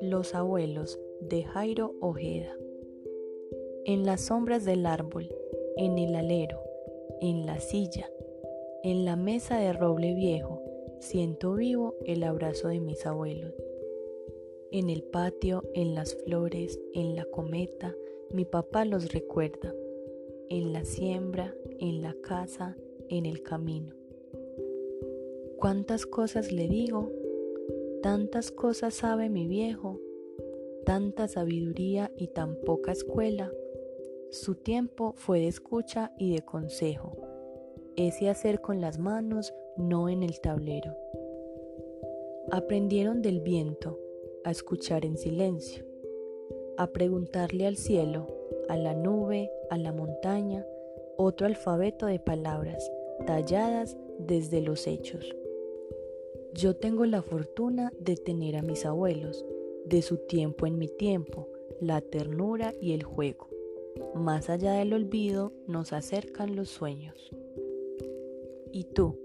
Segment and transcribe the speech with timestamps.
[0.00, 2.56] Los abuelos de Jairo Ojeda.
[3.84, 5.28] En las sombras del árbol,
[5.76, 6.62] en el alero,
[7.20, 8.10] en la silla,
[8.82, 10.62] en la mesa de roble viejo,
[11.00, 13.52] siento vivo el abrazo de mis abuelos.
[14.70, 17.94] En el patio, en las flores, en la cometa,
[18.30, 19.74] mi papá los recuerda.
[20.48, 22.76] En la siembra, en la casa,
[23.08, 24.01] en el camino.
[25.62, 27.12] ¿Cuántas cosas le digo?
[28.02, 30.00] Tantas cosas sabe mi viejo,
[30.84, 33.48] tanta sabiduría y tan poca escuela.
[34.30, 37.16] Su tiempo fue de escucha y de consejo,
[37.94, 40.96] ese hacer con las manos, no en el tablero.
[42.50, 44.00] Aprendieron del viento
[44.42, 45.86] a escuchar en silencio,
[46.76, 48.26] a preguntarle al cielo,
[48.68, 50.66] a la nube, a la montaña,
[51.16, 52.90] otro alfabeto de palabras
[53.26, 55.36] talladas desde los hechos.
[56.54, 59.44] Yo tengo la fortuna de tener a mis abuelos,
[59.86, 61.48] de su tiempo en mi tiempo,
[61.80, 63.48] la ternura y el juego.
[64.14, 67.30] Más allá del olvido nos acercan los sueños.
[68.70, 69.18] ¿Y tú?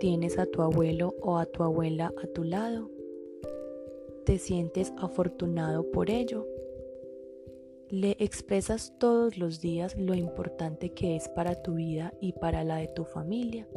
[0.00, 2.90] ¿Tienes a tu abuelo o a tu abuela a tu lado?
[4.24, 6.44] ¿Te sientes afortunado por ello?
[7.88, 12.78] ¿Le expresas todos los días lo importante que es para tu vida y para la
[12.78, 13.68] de tu familia?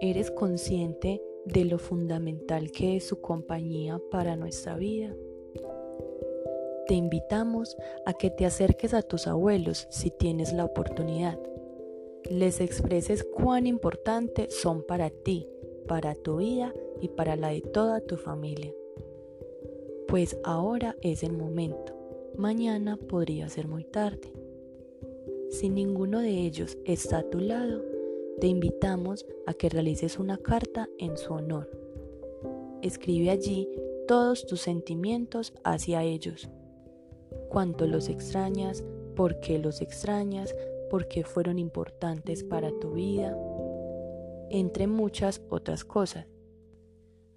[0.00, 5.14] ¿Eres consciente de lo fundamental que es su compañía para nuestra vida?
[6.86, 11.38] Te invitamos a que te acerques a tus abuelos si tienes la oportunidad.
[12.30, 15.48] Les expreses cuán importante son para ti,
[15.86, 18.72] para tu vida y para la de toda tu familia.
[20.08, 21.94] Pues ahora es el momento.
[22.36, 24.32] Mañana podría ser muy tarde.
[25.50, 27.93] Si ninguno de ellos está a tu lado,
[28.44, 31.70] te invitamos a que realices una carta en su honor.
[32.82, 33.66] Escribe allí
[34.06, 36.50] todos tus sentimientos hacia ellos.
[37.48, 38.84] Cuánto los extrañas,
[39.16, 40.54] por qué los extrañas,
[40.90, 43.34] por qué fueron importantes para tu vida,
[44.50, 46.26] entre muchas otras cosas.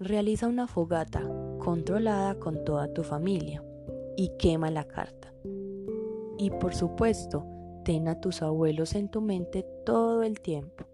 [0.00, 1.22] Realiza una fogata
[1.60, 3.62] controlada con toda tu familia
[4.16, 5.32] y quema la carta.
[6.36, 7.46] Y por supuesto,
[7.84, 10.84] ten a tus abuelos en tu mente todo el tiempo.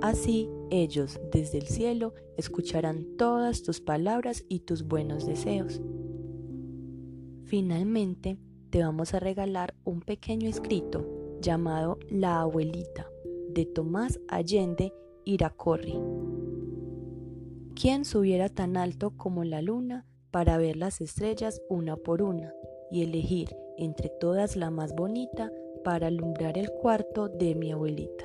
[0.00, 5.80] Así ellos desde el cielo escucharán todas tus palabras y tus buenos deseos.
[7.44, 8.38] Finalmente,
[8.70, 11.06] te vamos a regalar un pequeño escrito
[11.40, 13.06] llamado La abuelita
[13.50, 14.92] de Tomás Allende
[15.24, 15.98] Iracorri.
[17.74, 22.52] ¿Quién subiera tan alto como la luna para ver las estrellas una por una
[22.90, 25.50] y elegir entre todas la más bonita
[25.84, 28.24] para alumbrar el cuarto de mi abuelita.